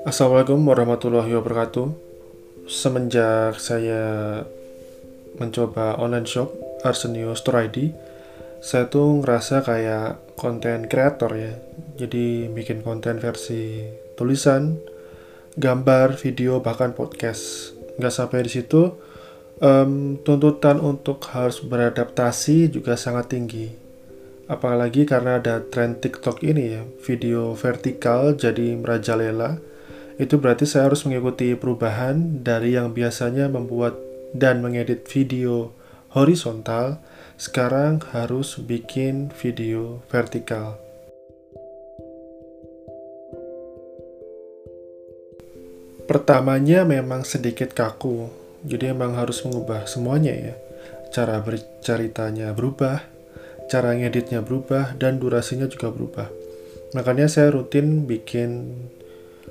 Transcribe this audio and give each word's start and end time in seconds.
Assalamualaikum 0.00 0.64
warahmatullahi 0.64 1.28
wabarakatuh. 1.36 1.92
Semenjak 2.64 3.60
saya 3.60 4.40
mencoba 5.36 6.00
online 6.00 6.24
shop 6.24 6.56
Arsenio 6.80 7.36
Store 7.36 7.68
ID, 7.68 7.92
saya 8.64 8.88
tuh 8.88 9.20
ngerasa 9.20 9.60
kayak 9.60 10.40
konten 10.40 10.88
kreator 10.88 11.36
ya. 11.36 11.52
Jadi 12.00 12.48
bikin 12.48 12.80
konten 12.80 13.20
versi 13.20 13.84
tulisan, 14.16 14.80
gambar, 15.60 16.16
video, 16.16 16.64
bahkan 16.64 16.96
podcast. 16.96 17.76
Nggak 18.00 18.14
sampai 18.16 18.48
di 18.48 18.56
situ, 18.56 18.96
um, 19.60 20.16
tuntutan 20.24 20.80
untuk 20.80 21.28
harus 21.28 21.60
beradaptasi 21.60 22.72
juga 22.72 22.96
sangat 22.96 23.36
tinggi. 23.36 23.68
Apalagi 24.48 25.04
karena 25.04 25.36
ada 25.36 25.60
tren 25.60 26.00
TikTok 26.00 26.40
ini 26.40 26.64
ya, 26.72 26.88
video 27.04 27.52
vertikal 27.52 28.32
jadi 28.32 28.80
merajalela 28.80 29.68
itu 30.20 30.36
berarti 30.36 30.68
saya 30.68 30.92
harus 30.92 31.08
mengikuti 31.08 31.56
perubahan 31.56 32.44
dari 32.44 32.76
yang 32.76 32.92
biasanya 32.92 33.48
membuat 33.48 33.96
dan 34.36 34.60
mengedit 34.60 35.08
video 35.08 35.72
horizontal, 36.12 37.00
sekarang 37.40 38.04
harus 38.12 38.60
bikin 38.60 39.32
video 39.32 40.04
vertikal. 40.12 40.76
Pertamanya 46.04 46.84
memang 46.84 47.24
sedikit 47.24 47.72
kaku, 47.72 48.28
jadi 48.60 48.92
memang 48.92 49.16
harus 49.16 49.40
mengubah 49.46 49.88
semuanya 49.88 50.36
ya. 50.36 50.54
Cara 51.16 51.40
berceritanya 51.40 52.52
berubah, 52.52 53.00
cara 53.72 53.96
ngeditnya 53.96 54.44
berubah, 54.44 55.00
dan 55.00 55.16
durasinya 55.16 55.64
juga 55.70 55.88
berubah. 55.88 56.28
Makanya 56.92 57.30
saya 57.30 57.54
rutin 57.54 58.10
bikin 58.10 58.74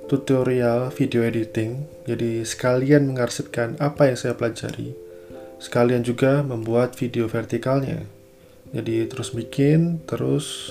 tutorial 0.10 0.90
video 0.90 1.22
editing, 1.22 1.86
jadi 2.10 2.42
sekalian 2.42 3.14
mengarsipkan 3.14 3.78
apa 3.78 4.10
yang 4.10 4.18
saya 4.18 4.34
pelajari, 4.34 4.98
sekalian 5.62 6.02
juga 6.02 6.42
membuat 6.42 6.98
video 6.98 7.30
vertikalnya. 7.30 8.06
Jadi 8.70 9.10
terus 9.10 9.34
bikin, 9.34 10.02
terus 10.06 10.70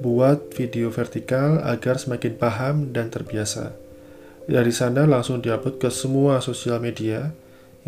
buat 0.00 0.52
video 0.52 0.92
vertikal 0.92 1.60
agar 1.64 1.96
semakin 1.96 2.34
paham 2.36 2.76
dan 2.92 3.08
terbiasa. 3.08 3.72
Dari 4.44 4.72
sana 4.76 5.08
langsung 5.08 5.40
diupload 5.40 5.80
ke 5.80 5.88
semua 5.88 6.44
sosial 6.44 6.76
media, 6.76 7.32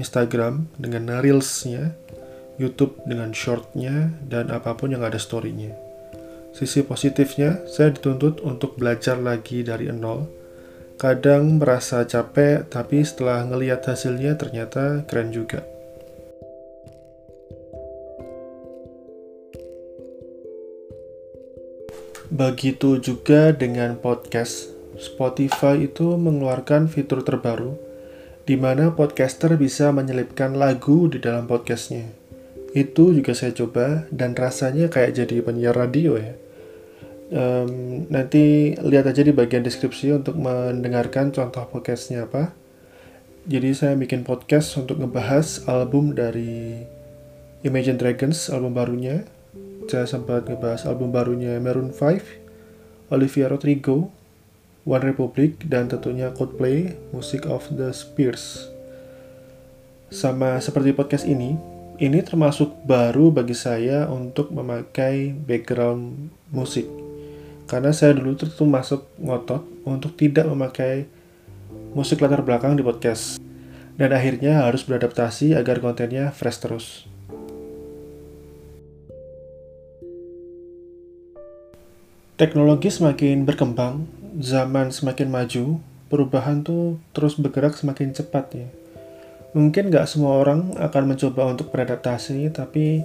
Instagram 0.01 0.73
dengan 0.81 1.21
reelsnya, 1.21 1.93
YouTube 2.57 2.97
dengan 3.05 3.37
shortnya, 3.37 4.17
dan 4.25 4.49
apa 4.49 4.73
pun 4.73 4.97
yang 4.97 5.05
ada 5.05 5.21
storynya. 5.21 5.77
Sisi 6.57 6.81
positifnya, 6.81 7.61
saya 7.69 7.93
dituntut 7.93 8.41
untuk 8.41 8.81
belajar 8.81 9.21
lagi 9.21 9.61
dari 9.61 9.93
nol, 9.93 10.25
Kadang 10.97 11.61
merasa 11.61 12.09
capek, 12.09 12.73
tapi 12.73 13.05
setelah 13.05 13.45
ngeliat 13.45 13.85
hasilnya 13.85 14.41
ternyata 14.41 15.05
keren 15.05 15.29
juga. 15.29 15.61
Begitu 22.33 22.97
juga 23.05 23.53
dengan 23.53 24.01
podcast. 24.01 24.73
Spotify 24.97 25.85
itu 25.85 26.17
mengeluarkan 26.17 26.89
fitur 26.89 27.21
terbaru 27.21 27.77
di 28.49 28.57
mana 28.57 28.89
podcaster 28.97 29.53
bisa 29.61 29.93
menyelipkan 29.93 30.57
lagu 30.57 31.13
di 31.13 31.21
dalam 31.21 31.45
podcastnya. 31.45 32.09
Itu 32.73 33.13
juga 33.13 33.37
saya 33.37 33.53
coba 33.53 34.09
dan 34.09 34.33
rasanya 34.33 34.89
kayak 34.89 35.13
jadi 35.13 35.45
penyiar 35.45 35.77
radio 35.77 36.17
ya 36.17 36.46
um, 37.31 38.05
nanti 38.07 38.77
lihat 38.79 39.07
aja 39.09 39.23
di 39.23 39.35
bagian 39.35 39.65
deskripsi 39.65 40.15
untuk 40.15 40.39
mendengarkan 40.39 41.35
contoh 41.35 41.65
podcastnya 41.67 42.27
apa. 42.27 42.55
Jadi 43.47 43.71
saya 43.79 43.95
bikin 43.95 44.27
podcast 44.27 44.75
untuk 44.75 44.99
ngebahas 44.99 45.71
album 45.71 46.19
dari 46.19 46.83
Imagine 47.63 47.99
Dragons, 47.99 48.51
album 48.51 48.75
barunya. 48.75 49.23
Saya 49.87 50.03
sempat 50.11 50.51
ngebahas 50.51 50.83
album 50.91 51.15
barunya 51.15 51.55
Maroon 51.63 51.95
5, 51.95 53.15
Olivia 53.15 53.47
Rodrigo, 53.47 54.11
One 54.83 55.05
Republic, 55.07 55.63
dan 55.71 55.87
tentunya 55.87 56.35
Coldplay, 56.35 56.99
Music 57.15 57.47
of 57.47 57.71
the 57.71 57.95
Spears. 57.95 58.67
Sama 60.11 60.59
seperti 60.59 60.91
podcast 60.91 61.23
ini, 61.23 61.55
ini 62.03 62.19
termasuk 62.27 62.83
baru 62.83 63.31
bagi 63.31 63.55
saya 63.55 64.11
untuk 64.11 64.51
memakai 64.51 65.31
background 65.31 66.35
musik 66.51 67.06
karena 67.67 67.91
saya 67.91 68.15
dulu 68.15 68.39
tuh 68.39 68.49
masuk 68.63 69.11
ngotot 69.19 69.67
untuk 69.83 70.15
tidak 70.15 70.47
memakai 70.47 71.11
musik 71.93 72.23
latar 72.23 72.47
belakang 72.47 72.79
di 72.79 72.87
podcast. 72.87 73.43
Dan 73.97 74.13
akhirnya 74.13 74.69
harus 74.69 74.85
beradaptasi 74.85 75.57
agar 75.57 75.81
kontennya 75.81 76.31
fresh 76.31 76.61
terus. 76.63 76.87
Teknologi 82.37 82.93
semakin 82.93 83.49
berkembang, 83.49 84.05
zaman 84.37 84.93
semakin 84.93 85.33
maju, 85.33 85.81
perubahan 86.13 86.61
tuh 86.61 87.01
terus 87.17 87.41
bergerak 87.41 87.73
semakin 87.73 88.13
cepat 88.13 88.47
ya. 88.53 88.69
Mungkin 89.57 89.89
nggak 89.89 90.05
semua 90.05 90.45
orang 90.45 90.77
akan 90.77 91.17
mencoba 91.17 91.49
untuk 91.49 91.73
beradaptasi, 91.73 92.53
tapi 92.53 93.01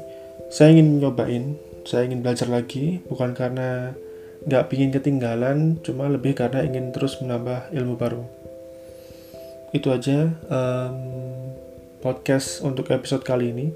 saya 0.51 0.75
ingin 0.75 0.99
nyobain, 0.99 1.55
saya 1.87 2.11
ingin 2.11 2.19
belajar 2.19 2.51
lagi, 2.51 2.99
bukan 3.07 3.31
karena 3.31 3.95
nggak 4.41 4.73
pingin 4.73 4.89
ketinggalan 4.89 5.77
cuma 5.85 6.09
lebih 6.09 6.33
karena 6.33 6.65
ingin 6.65 6.89
terus 6.89 7.21
menambah 7.21 7.69
ilmu 7.73 7.95
baru. 7.97 8.23
Itu 9.71 9.93
aja 9.93 10.33
um, 10.49 10.97
podcast 12.01 12.65
untuk 12.65 12.89
episode 12.89 13.21
kali 13.21 13.53
ini. 13.53 13.67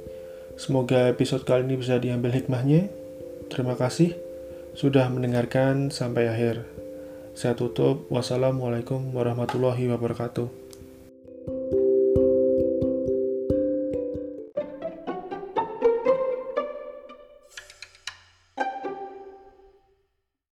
Semoga 0.57 1.11
episode 1.11 1.45
kali 1.45 1.67
ini 1.67 1.75
bisa 1.77 2.01
diambil 2.01 2.33
hikmahnya. 2.33 2.89
Terima 3.51 3.77
kasih 3.77 4.17
sudah 4.73 5.07
mendengarkan 5.07 5.93
sampai 5.93 6.27
akhir. 6.27 6.65
Saya 7.35 7.53
tutup. 7.53 8.07
Wassalamualaikum 8.07 9.11
warahmatullahi 9.11 9.91
wabarakatuh 9.91 10.64